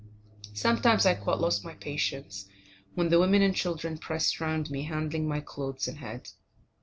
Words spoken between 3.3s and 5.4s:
and children pressed round me, handling